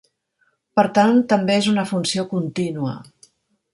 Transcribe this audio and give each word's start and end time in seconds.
Per 0.79 0.85
tant, 0.95 1.21
també 1.33 1.57
és 1.59 1.69
una 1.75 1.85
funció 1.93 2.25
contínua. 2.33 2.95